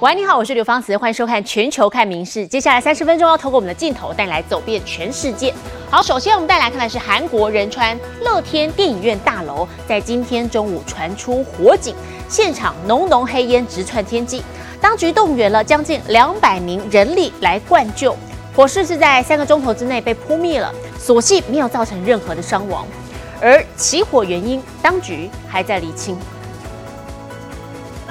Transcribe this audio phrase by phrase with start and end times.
[0.00, 2.40] 喂，你好，我是刘芳慈，欢迎收看《全球看名事》。
[2.48, 5.52] 接下来三十分钟要透过我们的镜头带你来走遍全世界。
[5.90, 11.94] 好，首先我们带来看的是韩国仁川乐天电影院大楼，在今天中午传出火警，
[12.30, 14.42] 现场浓浓黑烟直窜天际，
[14.80, 18.16] 当局动员了将近两百名人力来灌救，
[18.56, 22.86] 火势是在三个钟头之内被扑灭了，所幸没有造成任何的伤亡，
[23.38, 26.18] 而起火原因当局还在厘清。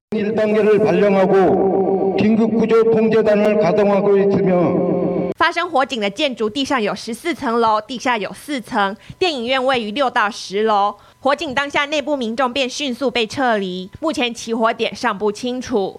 [5.40, 8.94] 发生火警的建筑地上有十四层楼，地下有四层。
[9.18, 10.94] 电影院位于六到十楼。
[11.18, 13.90] 火警当下，内部民众便迅速被撤离。
[14.00, 15.98] 目前起火点尚不清楚。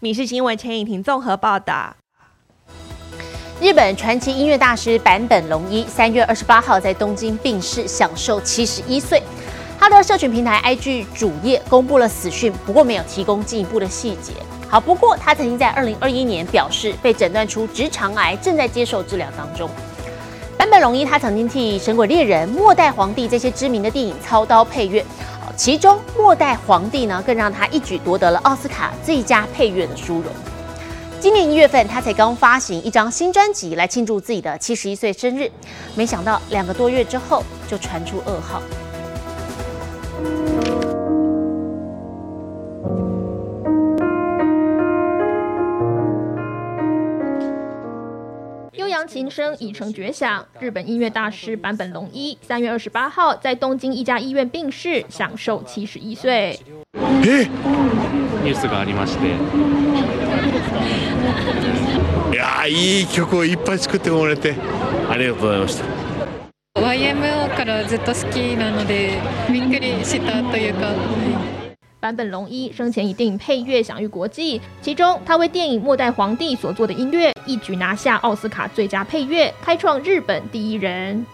[0.00, 1.96] 米氏新闻陈颖婷综合报道。
[3.62, 9.22] 日本传奇音乐大师坂本龙一三月二十八号在东京病逝，享受七十一岁。
[9.78, 14.34] 他的社群平台 IG 主页公布了死讯，不过没有提供进一步的细节。
[14.70, 19.68] 好，不过他曾经在二零二一年表示被诊断出直肠癌，正在接受治疗当中。
[20.56, 25.04] 坂本龙一他曾经替《神鬼猎人》《末代皇帝》这些知名的电影操刀配乐，
[25.56, 30.26] 其中《末代皇帝》呢更让他一举夺得了奥斯卡最佳配乐的殊荣。
[31.18, 35.50] 今年一月份，他才刚发行一张新专辑来庆祝自己的七十一岁生日，
[35.96, 38.62] 没想到两个多月之后就传出噩耗。
[49.07, 50.45] 琴声已成绝响。
[50.59, 56.59] 日本音乐大师坂本龙一三月二十八号在东京一家医院病逝，享受七十一岁。
[57.23, 57.47] え？
[58.43, 59.27] ニュースがありまして。
[62.31, 64.55] いやいい曲をいっぱい作ってもらって
[65.09, 65.85] ありがとうございました。
[66.81, 69.19] YMO からずっと好きなので
[69.51, 70.91] びっくりしたというか。
[72.00, 81.26] 坂本龙一生前以电影配乐享誉国际，其中他为电影《末代皇帝》所做的音乐，一举拿下奥斯卡最佳配乐，开创日本第一人。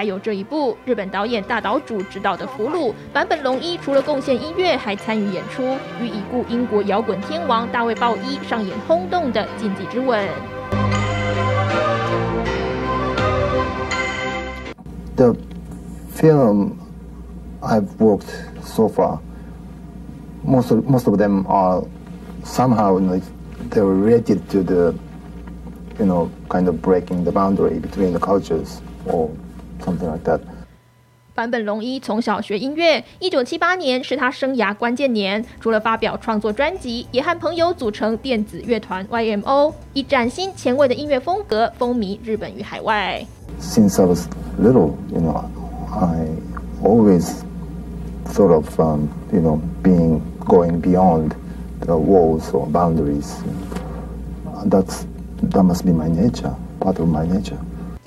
[0.00, 5.62] 还有这一部日本导演大岛主执导的《俘虏》，坂本龙一除了贡献音乐，还参与演出，
[6.00, 10.26] 与已故英国摇滚天王大卫鲍伊上演轰动的禁忌之吻。
[15.16, 15.36] The
[16.14, 16.76] film
[17.60, 18.30] I've worked
[18.64, 19.18] so far,
[20.42, 21.84] most of most of them are
[22.42, 23.22] somehow like
[23.68, 24.94] they were related to the
[25.98, 29.28] you know kind of breaking the boundary between the cultures or
[29.84, 30.40] something like that。
[31.32, 35.42] 坂本龙一从小学音乐，一九七八年是他生涯关键年。
[35.60, 43.24] 除了发表创作专辑，也和朋友组成电子乐团 YMO，以崭新前卫的音乐风格风靡日本与海外。
[43.60, 44.26] Since I was
[44.60, 45.44] little, you know,
[45.92, 46.26] I
[46.82, 47.42] always
[48.26, 51.30] thought of, um, you know, being going beyond
[51.80, 53.32] the walls or boundaries.
[54.66, 55.06] That's
[55.42, 57.56] that must be my nature, part of my nature.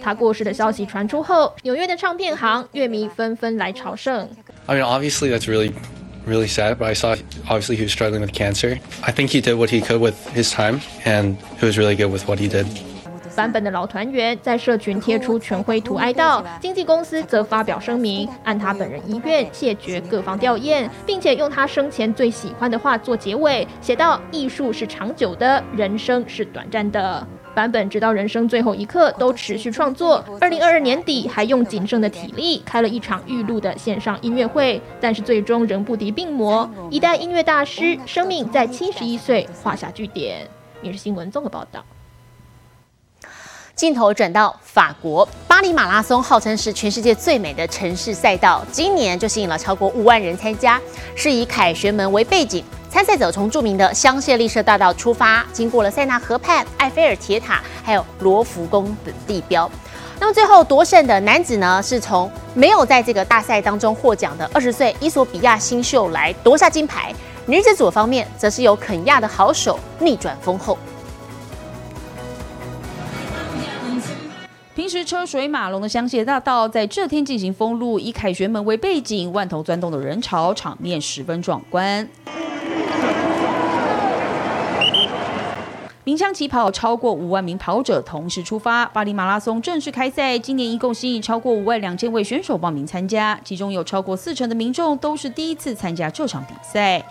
[0.03, 4.27] 他过世的消息传出后，纽约的唱片行乐迷纷纷来朝圣。
[4.65, 5.71] I mean, obviously that's really,
[6.27, 6.75] really sad.
[6.75, 7.15] But I saw
[7.47, 8.79] obviously he was struggling with cancer.
[9.01, 12.11] I think he did what he could with his time, and it was really good
[12.11, 12.65] with what he did.
[13.35, 30.23] 版本的老团员在社群贴出全灰图哀悼，经纪公司则发表声明，按他本人遗愿谢绝各方吊唁，并且用他生前最喜欢的话做结尾，写道：“艺术是长久的，人生是短暂的。”版本直到人生最后一刻都持续创作。
[30.41, 36.69] 二零二二年底还用仅剩的体力开了一场预录的线上音乐会，但是最终仍不敌病魔。
[36.89, 40.47] 一代音乐大师生命在七十一岁画下句点。
[40.81, 41.83] 也是新闻综合报道。
[43.75, 50.79] 镜头转到法国，巴黎马拉松号称是全世界最美的城市赛道，今年就吸引了超过五万人参加，
[51.15, 52.63] 是以凯旋门为背景。
[52.93, 59.67] 参赛者从著名的香榭丽舍大道出发，经过了塞纳河畔、埃菲尔铁塔，还有罗浮宫等地标。
[60.19, 67.11] 那么最后夺胜的男子呢，是从没有在这个大赛当中获奖的二十岁伊索比亚新秀来夺下金牌。
[67.47, 70.77] 女子组方面，则是由肯亚的好手逆转封后。
[74.75, 82.07] 平时车水马龙的香榭大道，在这天进行封路，以凯旋门为背景，万头钻动的人潮，场面十分壮观。
[86.05, 90.37] 鸣枪起跑，超过五万名跑者同时出发，巴黎马拉松正式开赛。
[90.37, 97.01] 今年一共吸引超过五万两千位选手报名参加，其中有超过四成的民众都是第一次参加这场比赛。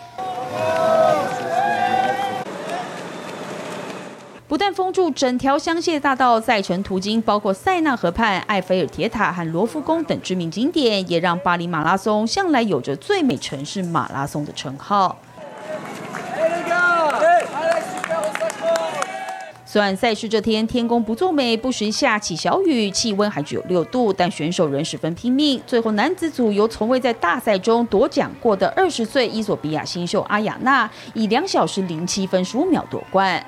[4.47, 15.17] 不但封住整条香榭大道，赛程途经包括塞纳河畔、埃菲尔铁塔和罗浮宫等知名景点，也让巴黎马拉松向来有着“最美城市马拉松”的称号。
[19.73, 25.59] 虽然赛事这天天公不作美，不时下起小雨，气温还只有六度，但选手仍十分拼命。
[25.67, 33.43] 最后男子组由从未在大赛中夺奖过的二十岁伊索比亚新秀阿雅娜，以两小时零七分十五秒夺冠。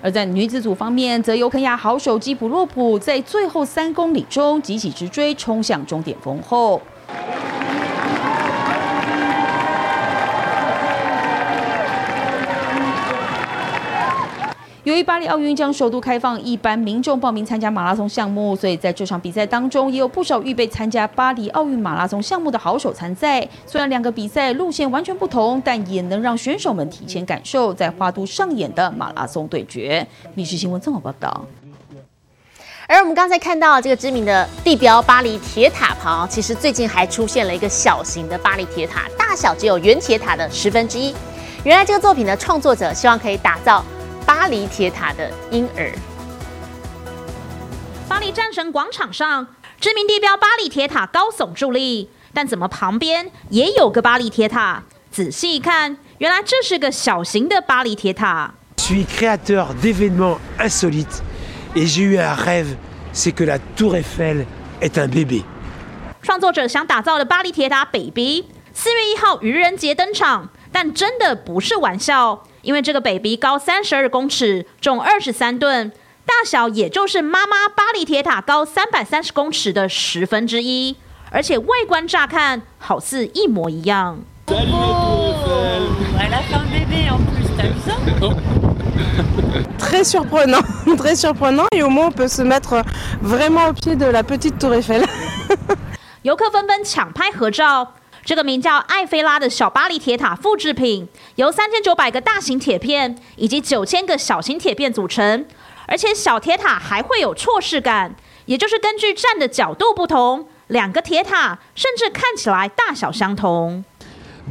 [0.00, 6.80] 而在女子组方面，则由肯亚好手基普洛普在最后三公里中急起直追，冲向终点峰后。
[14.96, 23.46] 由于巴黎奥运将首度开放一般民众报名参加马拉松项目，所以在这场比赛当中，也有不少预备参加巴黎奥运马拉松项目的好手参赛。
[23.66, 30.06] 虽然两个比赛路线完全不同，但也能让选手们提前感受在花都上演的马拉松对决。
[30.32, 31.44] 密室新闻综合报道。
[32.88, 41.14] 而我们刚才看到这个知名的地标巴黎铁塔旁，其实最近还出现了一个小型的巴黎铁塔，大小只有原铁塔的十分之一。
[41.64, 43.84] 原来这个作品的创作者希望可以打造。
[44.26, 45.92] 巴黎铁塔的婴儿。
[48.08, 49.46] 巴黎战神广场上，
[49.80, 54.82] 知名地标巴黎铁塔高耸伫立，但怎么旁边也有个巴黎铁塔？
[55.12, 58.52] 仔细一看，原来这是个小型的巴黎铁塔。
[58.76, 61.22] suis créateur d'événements insolites
[61.76, 62.76] et j'ai eu un rêve,
[63.12, 64.44] c'est que la Tour Eiffel
[64.80, 65.44] est un bébé。
[66.22, 72.42] 创作者想打造的巴黎铁塔 baby，四月一号愚人节登场，但真的不是玩笑。
[72.66, 75.92] 因为这个 baby 高三十二公尺，重二十三吨，
[76.24, 80.96] 大小也就是妈妈巴黎铁塔高三百三十公尺的十分之一，
[81.30, 84.18] 而且外观乍看好似一模一样。
[89.78, 90.64] Très surprenant,
[90.96, 92.82] très surprenant, et au moins on peut se mettre
[93.22, 95.06] vraiment au pied de la petite Tour Eiffel。
[96.22, 97.92] 游客纷纷抢拍合照。
[98.26, 101.06] 这个名叫艾菲拉的小巴黎铁塔复制品，
[101.36, 105.46] 由三千九百个大型铁片以及九千个小型铁片组成，
[105.86, 113.84] 而且小铁塔还会有错视感，也就是根据站的角度不同，两个铁塔甚至看起来大小相同。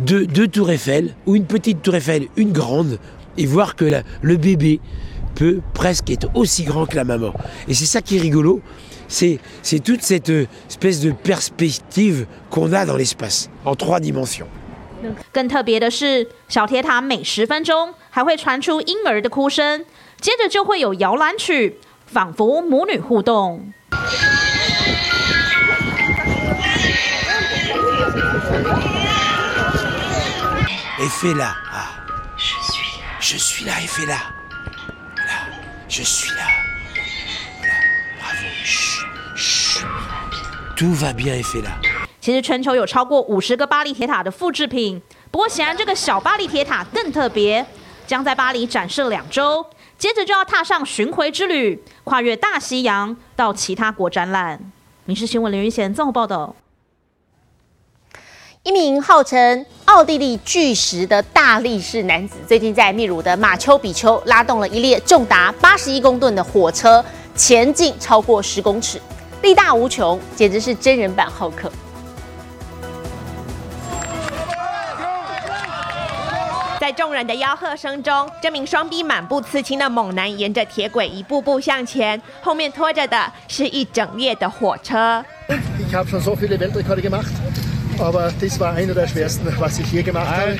[0.07, 2.97] Deux deux tours Eiffel ou une petite tour Eiffel, une grande,
[3.35, 3.83] et voir que
[4.21, 4.79] le bébé
[5.35, 7.33] peut presque être aussi grand que la maman.
[7.67, 8.61] Et c'est ça qui est rigolo.
[9.08, 9.38] c'est
[9.84, 10.30] toute cette
[10.68, 14.46] espèce de perspective qu'on a dans l'espace en trois dimensions。
[15.32, 19.84] 更特别的是，小铁塔每十分钟还会传出婴儿的哭声，
[20.20, 23.72] 接着就会有摇篮曲，仿佛母女互动。
[30.98, 31.56] Et fait là,
[32.36, 34.16] je suis là, je suis là, et fait là,
[35.16, 35.48] là,
[35.88, 36.53] je suis là.
[40.75, 41.69] Tout va bien, fait là。
[42.19, 45.01] 其实全球有超过五十个巴黎铁塔的复制品，
[45.31, 47.65] 不过显然这个小巴黎铁塔更特别，
[48.05, 49.65] 将在巴黎展示两周，
[49.97, 54.59] 接着就要踏上巡回之旅，跨越大西洋到其他国展览。
[55.05, 56.53] 民事新闻林云贤综合报道。
[58.63, 68.99] 一名号称奥地利巨石的大力士男子，最近在秘鲁的马丘比丘拉动了一列重达八十一公吨的火车，前进超过十公尺。
[69.45, 71.71] 力大无穷，简直是真人版浩克。
[76.79, 85.23] 在众人的吆喝声中，这名双臂满布刺青的猛男沿着铁轨一步步向前，后面拖着的是一整列的火车。
[85.47, 87.31] Ich habe schon so viele Weltrekorde gemacht,
[87.99, 90.57] aber das war einer der schwersten, was ich je gemacht habe.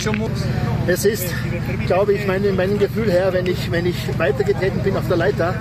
[0.88, 1.34] Es ist,
[1.88, 5.56] glaube ich, mein mein Gefühl her, wenn ich wenn ich weitergetreten bin auf der Leiter.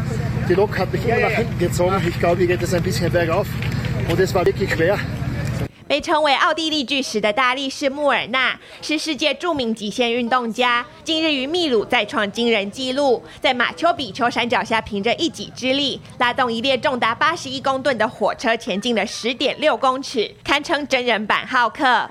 [0.46, 2.02] Die Lok hat mich immer nach hinten gezogen.
[2.06, 3.46] Ich glaube, hier geht es ein bisschen bergauf.
[4.10, 4.98] Und es war wirklich schwer.
[5.86, 10.84] 被称为奥地利巨石的大力士穆尔纳是世界著名极限运动家。
[11.02, 22.10] 近日于秘鲁再创惊人纪录，在马丘比丘山脚下，凭着一己之力拉动一列重达八十一公吨的火车前进了十点六公尺，堪称真人版浩克。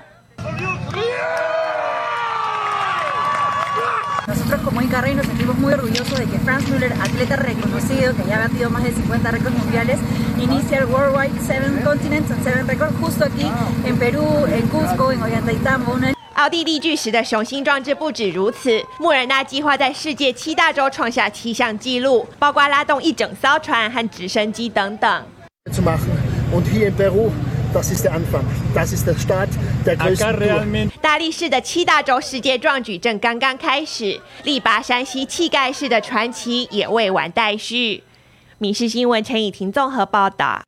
[4.83, 8.37] Nosotros como Incarrey nos sentimos muy orgullosos de que Franz Müller, atleta reconocido que ya
[8.37, 9.99] ha batido más de 50 récords mundiales,
[10.37, 13.49] inicia el Worldwide Seven Continents and Seven Records justo aquí
[13.85, 25.23] en Perú, en Cusco, en Ollantaytambo, una 奥地利巨石的雄心壮志不止如此，穆尔纳计划在世界七大洲创下七项纪录，包括拉动一整艘船和直升机等等。
[27.82, 27.82] Zu machen.
[27.82, 28.44] Und hier in Peru, das ist der Anfang.
[28.74, 29.48] Das ist der Start
[29.84, 38.02] der größten 大力士的七大洲世界壮举正刚刚开始，力拔山兮气盖世的传奇也未完待续。
[38.58, 40.62] 民事新闻陈以婷综合报道。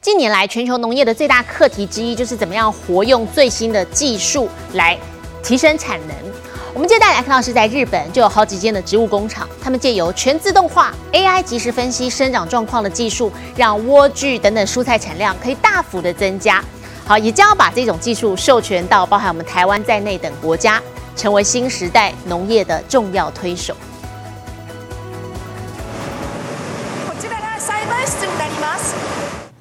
[0.00, 4.98] 近年来，全球农业的最大课题之一就是怎么样活用最新的技术来
[5.42, 6.31] 提升产能。
[6.74, 16.64] 我们接下来看到是在日本就有好几间的植物工厂，他们借由全自动化、AI 及时分析生长状况的技术，让莴苣等等蔬菜产量可以大幅的增加。
[17.04, 20.80] 好，也将要把这种技术授权到包含我们台湾在内等国家，
[21.14, 23.76] 成为新时代农业的重要推手。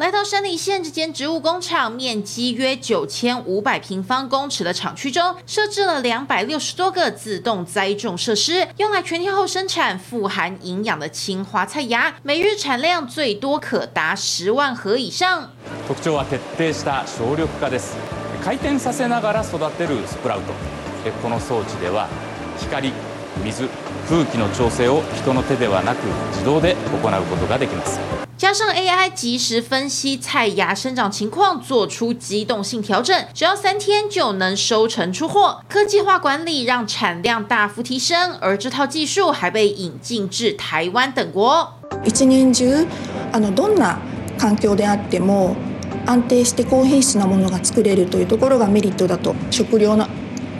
[0.00, 15.50] 来到山梨县这间植物工厂，面积约九千五百平方公尺的厂区中，设置了两百六十多个自动栽种设施，用来全天候生产富含营养的青花菜芽，每日产量最多可达十万盒以上。
[15.88, 17.96] 特徴は徹底した省力化です
[18.44, 20.52] 回転させながら育てるスプラウト
[21.22, 22.08] この装置では
[22.58, 22.92] 光
[23.42, 23.68] 水
[24.08, 25.98] 空気の調整を人の手ではなく
[26.32, 27.98] 自動で行うことができます
[28.40, 35.62] 加上 AI 及时分析菜芽生长情况，做出机动性调整，只要三天就能收成出货。
[35.68, 41.66] 科技化管理让产量大幅提升，而这套技术还被引进至台湾等国。
[42.04, 42.86] 一年中
[43.32, 43.98] あのどんな
[44.38, 45.56] 環境であっても
[46.04, 50.06] 安定して高品質なものが作れるというところがメリットだと食料の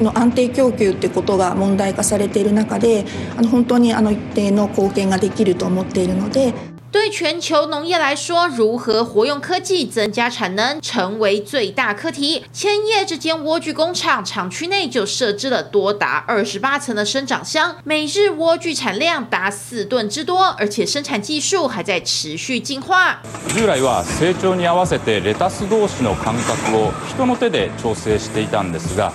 [0.01, 3.05] の安定供給ってことが問題化されている中で
[3.37, 6.55] あの本当にあの一定の貢献ができると思っているので。
[6.91, 12.45] 对全球农业来说，如何活用科技增加产能，成为最大课题。
[12.53, 23.21] 千叶这间莴苣工厂厂区内就设置了多达二十八层的生长箱，每日莴苣产量达四吨之多，而且生产技术还在持续进化。
[23.49, 29.13] 従来は成長に合わせてレタス同士の間隔を人の手で調整していたんですが、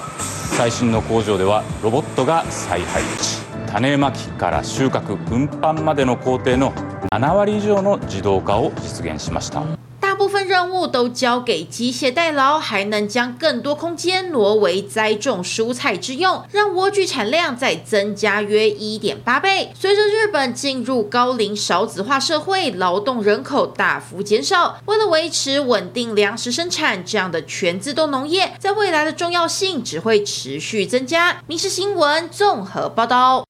[0.56, 3.45] 最新の工場ではロボットが再配置。
[3.68, 6.74] 種まきから収穫、運搬までの工程の
[7.12, 9.64] 7割以上の自動化を実現しました。
[10.00, 19.72] 大部分任务都交给机械代劳，还能将更多空间挪为栽种蔬菜之用，让莴苣产量再增加约一点八倍。
[19.74, 33.44] 随着日本进入高龄少子化社会，劳动人口大幅减少，为了维持稳定粮食生产，这样的全自动农业在未来的重要性只会持续增加。《民事新闻》综合报道。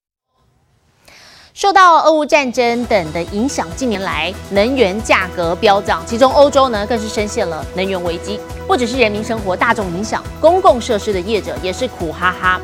[1.57, 8.39] 受到俄乌战争等的影响，近年来能源价格飙涨，其中欧洲呢更是深陷了能源危机。
[8.67, 12.61] 不只是人民生活大众影响，公共设施的业者也是苦哈哈。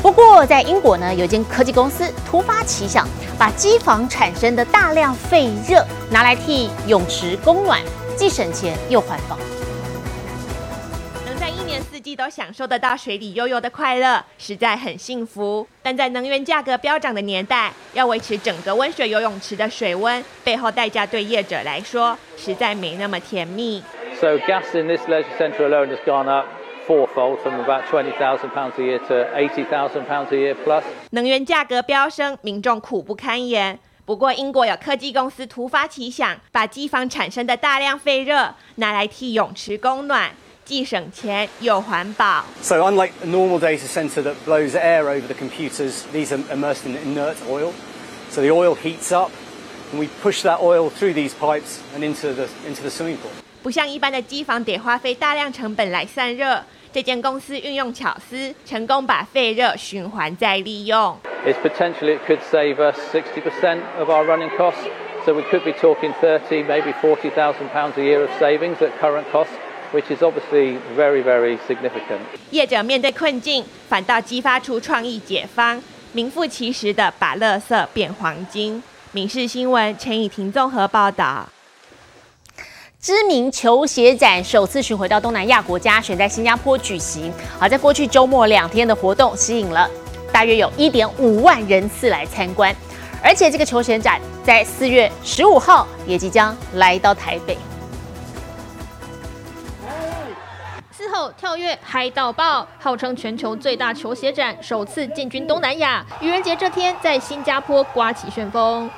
[0.00, 7.78] 不过在英国呢，有一间科技公司突发奇想，把机房产生的大量废热拿来替泳池供暖，
[8.16, 9.36] 既省钱又环保。
[11.82, 15.66] 四季都享受得到水里悠悠的快乐，实在很幸福。
[15.82, 23.82] 但在能源价格飙涨的年代，要维持整个温水游泳池的水温，背后代价对业者来说实在没那么甜蜜。
[24.20, 26.46] So gas in this leisure centre alone has gone up
[26.86, 30.82] fourfold from about twenty thousand pounds a year to eighty thousand pounds a year plus.
[31.10, 33.78] 能源价格飙升，民众苦不堪言。
[34.06, 40.30] 不过，英国有科技公司突发奇想，把机房产生的大量废热拿来替泳池供暖，
[40.65, 42.43] 既省钱又环保。
[42.61, 46.85] So unlike a normal data center that blows air over the computers, these are immersed
[46.85, 47.71] in inert oil.
[48.29, 49.31] So the oil heats up,
[49.91, 53.31] and we push that oil through these pipes and into the into the swimming pool.
[53.63, 61.17] 不像一般的机房得花费大量成本来散热，这间公司运用巧思，成功把废热循环再利用。
[61.45, 64.87] It's potentially it could save us 60% of our running costs.
[65.25, 69.25] So we could be talking 30, maybe 40,000 pounds a year of savings at current
[69.31, 69.49] cost,
[69.94, 72.18] Which is obviously very, very significant.
[72.50, 75.80] 业者面对困境，反倒激发出创意解方，
[76.12, 78.82] 名副其实的把垃圾变黄金。
[79.12, 81.48] 民事新闻陈以婷综合报道。
[83.00, 87.32] 知名球鞋展首次巡回到东南亚国家，选在新加坡举行。
[87.60, 89.88] 好，在过去周末两天的活动，吸引了
[90.32, 92.74] 大约有一点五万人次来参观。
[93.22, 97.56] 而且这个球鞋展在四月十五号也即将来到台北。
[101.14, 106.04] 后跳跃嗨到爆，号称全球最大球鞋展首次进军东南亚。
[106.20, 108.90] 愚人节这天，在新加坡刮起旋风。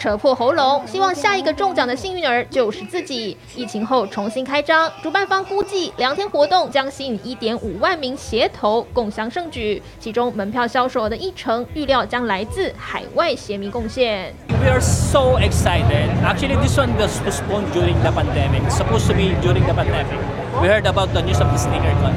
[0.00, 3.36] 扯破喉咙，希望下一个中奖的幸运儿就是自己。
[3.54, 14.34] 疫情后重新开张，主办方估计两天活动将吸引一点五万名鞋头共襄盛举，其中门票销售额的一成预料将来自海外鞋迷贡献。
[14.48, 16.08] We are so excited.
[16.24, 18.70] Actually, this one was postponed during the pandemic.
[18.70, 20.18] Supposed to be during the pandemic.
[20.62, 22.14] We heard about the news of the sneaker con,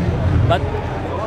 [0.48, 0.62] but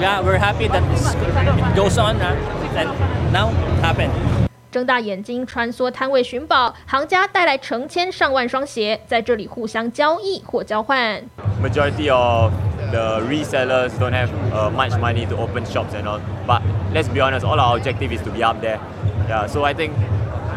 [0.00, 2.88] yeah, we're happy that it goes on, and
[3.30, 3.50] now
[3.82, 4.45] happened.
[4.76, 11.18] 睁大眼睛穿梭摊位寻宝，行家带来成千上万双鞋，在这里互相交易或交换。
[11.62, 12.52] Majority of
[12.90, 16.20] the resellers don't have uh, much money to open shops and all.
[16.46, 16.60] But
[16.92, 18.78] let's be honest, all our objective is to be up there.
[19.26, 19.92] Yeah, so I think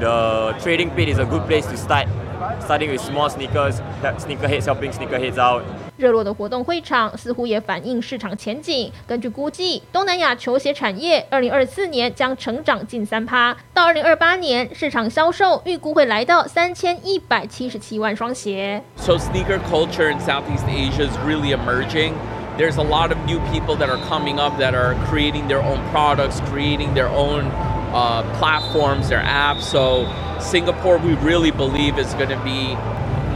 [0.01, 2.09] the trading pit is a good place to start.
[2.59, 3.79] Starting with small sneakers,
[4.17, 5.63] sneakerheads helping sneakerheads out.
[5.98, 8.90] 热络的活动会场似乎也反映市场前景。
[9.06, 18.82] 根据估计，东南亚球鞋产业二零二四年将成长近三趴，到二零二八年市场销售预估会来到三千一百七十七万双鞋。
[18.96, 22.14] So sneaker culture in Southeast Asia is really emerging.
[22.56, 25.80] There's a lot of new people that are coming up that are creating their own
[25.92, 27.50] products, creating their own
[27.92, 29.62] uh, platforms, their apps.
[29.62, 30.06] So
[30.38, 32.76] Singapore, we really believe is going to be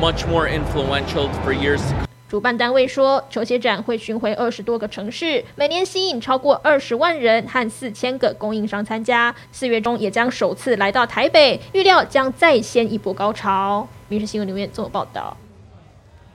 [0.00, 2.04] much more influential for years to come.
[2.33, 9.35] 主办单位说，球鞋展会巡回二十多个城市，每年吸引超过二十万人和四千个供应商参加。
[9.51, 13.87] 四月中也将首次来到台北，预料将再掀一波高潮。
[14.07, 15.37] 民事新闻留言做报道。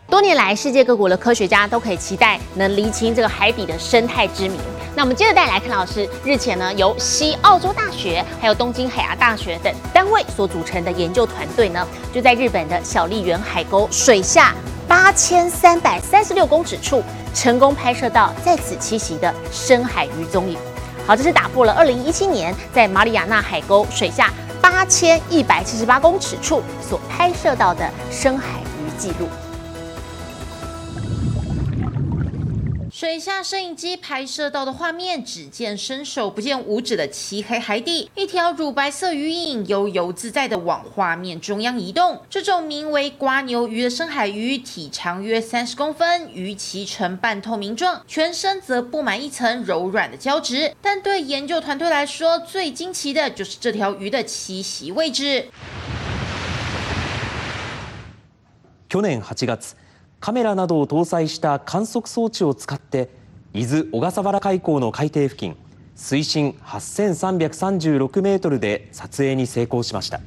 [0.08, 4.56] 多年来，世界各国的科学家都可以期待能厘清这个海底的生态之谜。
[4.94, 14.54] 那我们接着带来看到的是，日前呢，由西澳洲大学还有东京海洋大学等单位所组成的研究团队呢，就在日本的小笠原海沟水下。
[14.88, 17.02] 八千三百三十六公尺处，
[17.34, 20.56] 成功拍摄到在此栖息的深海鱼踪影。
[21.06, 29.28] 好，这是打破了二零一七年在马里亚纳海沟水下八千一百七十八公尺处所拍摄到的深海鱼记录。
[32.98, 42.20] 水下摄影机拍摄到的画面，只见伸手不见五指的漆黑海底，一条乳白色鱼影悠游自在的往画面中央移动。
[42.28, 50.74] 这种名为瓜牛鱼的深海鱼，体长约三十公分，鱼鳍呈半透明状，全身则布满一层柔软的胶质。
[50.82, 55.46] 但对研究团队来说，最惊奇的就是这条鱼的栖息位置。
[58.88, 59.58] 去年8月。
[60.20, 63.08] カメラなどを搭載した観測装置を使って
[63.54, 65.56] 伊豆小笠原海溝の海底付近
[65.94, 70.20] 水深8336メートルで撮影に成功しました。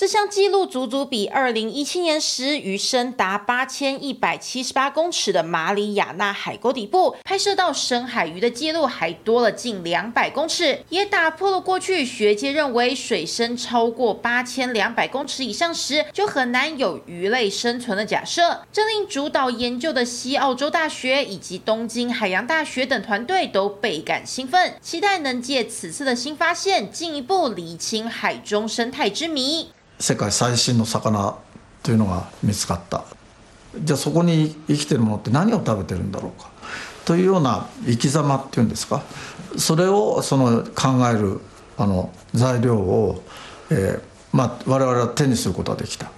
[0.00, 18.62] 这项纪录足足比二零一七年时鱼深达八千一百七十八公尺的马里亚纳海沟底部拍摄到深海鱼的记录还多了近两百公尺，也打破了过去学界认为水深超过八千两百公尺以上时就很难有鱼类生存的假设。
[18.72, 29.68] 这令主导研究的西澳洲大学以及东京海洋大学等团队都倍感兴奋，期待能借此次的新发现进一步厘清海中生态之谜。
[30.00, 31.36] 世界最新の魚
[31.82, 33.04] というのが見つかった
[33.78, 36.50] じゃあそこに生きてるものって何を食べてるんだろうか
[37.04, 39.02] というような生き様っていうんですか
[39.56, 41.40] それをその考える
[41.76, 43.22] あの材料を、
[43.70, 46.06] えーまあ、我々は手にすることができた。
[46.06, 46.16] だか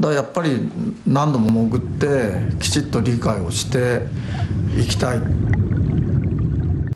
[0.00, 0.70] らやっぱり
[1.06, 4.02] 何度も潜ってきちっと理解をして
[4.78, 5.20] いきたい。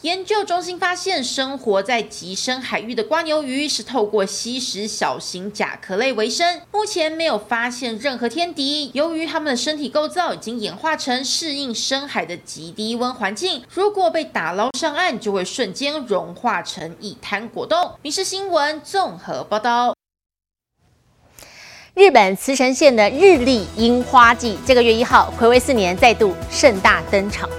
[0.07, 6.61] 研究中心发现，生活在极深海域的瓜牛鱼是透过吸食小型甲壳类为生。
[6.71, 8.89] 目前没有发现任何天敌。
[8.95, 17.77] 由于它们的身体构造已经演化成适应深海的极低温环境，如果被打捞上岸，就会瞬间融化成一滩果冻。
[18.01, 19.93] 《民事新闻》综合报道。
[21.95, 27.51] 日本茨城县的日历樱花季，这个月一号，暌违四年再度盛大登场。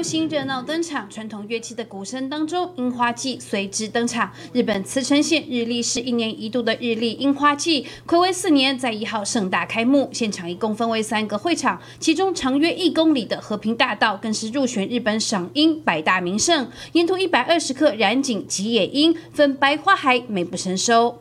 [0.00, 4.32] 神社游星热闹登场，传统乐器的鼓声当中，樱花季随之登场。
[4.54, 10.08] 日本茨城县日立市一年一度的日立樱花季，暌违四年，在一号盛大开幕。
[10.10, 16.70] 现场一共分为三个会场，其中长约一公里的和平大道更是入选日本赏樱百大名胜。
[16.92, 21.18] 沿途一百二十棵染井吉野樱，分白花海，美不胜收。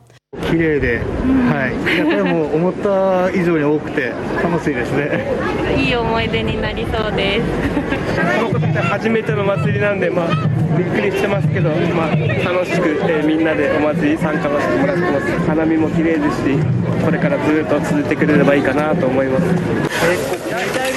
[0.50, 4.14] 綺麗で、はい、やっぱりもう思った以上に多くて
[4.44, 5.26] 楽しいですね。
[5.76, 7.46] いい思い出になりそうです。
[8.44, 10.28] 僕って初めての祭りなんで、まあ
[10.78, 15.40] びっくりしてますけど、まあ楽しく、えー、みんなでお祭り参加させてもらってます。
[15.48, 16.58] 花見も綺麗ですし、
[17.04, 19.46] これからずっと続いてくれればいいかなと思います。
[19.46, 20.89] えー、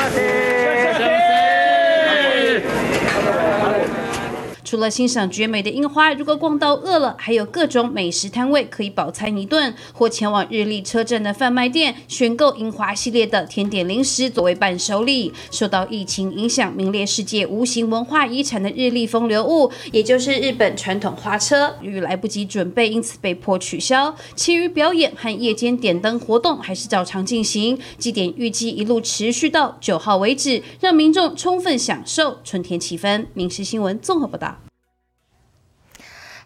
[4.73, 15.31] 除了欣赏绝美的樱花，如果逛到饿了，还有各种美食摊位可以饱餐一顿；或前往日立车站的贩卖店选购樱花系列的甜点零食作为伴手礼。
[15.51, 24.17] 受到疫情影响，名列世界无形文化遗产的日立风流物，也就是日本传统花车，由于来不及准备，因此被迫取消。
[24.35, 27.79] 其余表演和夜间点灯活动还是照常进行。
[27.99, 33.27] 祭典预计一路持续到九号为止，让民众充分享受春天气氛。
[33.35, 34.62] 民事新闻综合报道。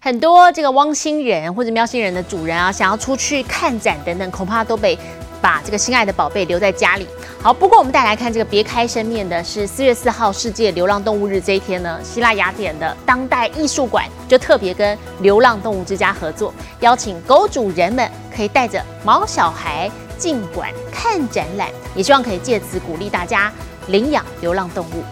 [0.06, 4.96] 很多这个汪星人或者喵星人的主人啊，想要出去看展等等，恐怕都被
[5.40, 7.04] 把这个心爱的宝贝留在家里。
[7.42, 23.52] 好，不过我们带来看这个别开生面的是四月四号世界流浪动物日这一天呢，希腊雅典的当代艺术馆就特别跟流浪动物之家合作，邀请狗主人们可以带着毛小孩进馆看展览，也希望可以借此鼓励大家
[23.88, 25.02] 领养流浪动物。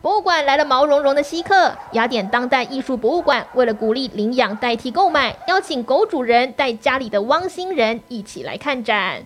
[0.00, 9.22] 博物馆来了毛茸茸的稀客，雅典当代艺术博物馆为了鼓励领养代替购买，邀请狗主人带家里的汪星人一起来看展。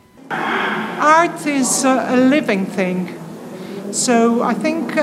[1.00, 3.09] Art is a living thing,
[3.92, 4.94] so I think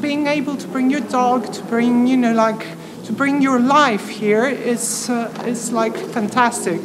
[0.00, 2.64] being able to bring your dog, to bring you know like
[3.06, 5.10] to bring your life here is
[5.44, 6.78] is like fantastic.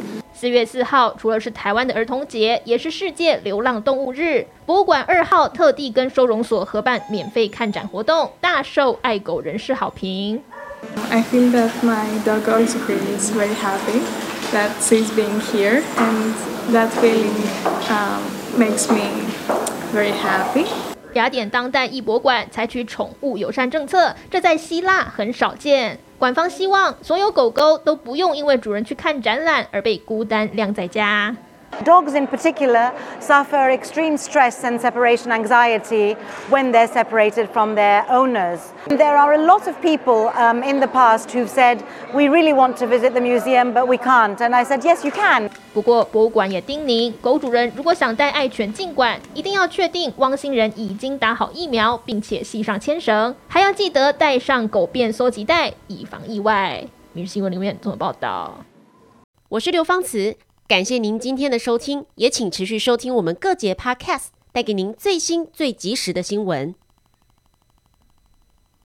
[0.45, 4.45] 四月四号，除了是台湾的儿童节，也是世界流浪动物日。
[4.67, 10.43] 博物馆二号特地跟收容所合办免费看展活动，大受爱狗人士好评。
[11.09, 14.03] I feel that my dog also is very happy
[14.53, 16.35] that she's being here, and
[16.71, 17.33] that feeling
[17.89, 18.21] um,
[18.55, 19.01] makes me
[19.91, 20.67] very happy.
[21.13, 25.97] 雅典当代艺博馆采取宠物友善政策，这在希腊很少见。
[26.17, 31.35] 馆方希望所有狗狗都不用因为主人去看展览而被孤单晾在家。
[31.84, 36.14] Dogs in particular suffer extreme stress and separation anxiety
[36.50, 38.60] when they're separated from their owners.
[38.88, 41.78] There are a lot of people um, in the past who've said,
[42.12, 44.38] We really want to visit the museum, but we can't.
[44.42, 45.48] And I said, Yes, you can.
[45.72, 56.84] 不过，博物馆也叮咛，狗主人如果想带爱犬进馆，一定要确定汪星人已经打好疫苗，并且系上牵绳，还要记得带上狗便收集袋，以防意外。
[57.14, 58.58] 民事新闻里面综合报道。
[59.48, 60.36] 我是刘芳慈。
[60.67, 66.73] 感谢您今天的收听，也请持续收听我们各节 Podcast，带给您最新最及时的新闻。